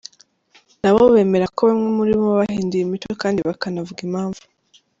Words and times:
Nabo 0.81 1.01
bemera 1.13 1.45
ko 1.55 1.61
bamwe 1.69 1.89
muribo 1.97 2.27
bahinduye 2.39 2.83
imico 2.83 3.09
kandi 3.21 3.39
bakanavuga 3.47 3.99
impamvu. 4.07 4.41